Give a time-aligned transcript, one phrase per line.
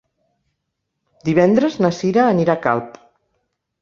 [1.29, 2.99] Divendres na Cira anirà a Calp.